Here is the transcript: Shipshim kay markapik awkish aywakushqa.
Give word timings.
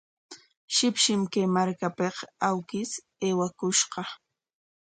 Shipshim 0.75 1.21
kay 1.33 1.47
markapik 1.55 2.15
awkish 2.49 2.93
aywakushqa. 3.25 4.01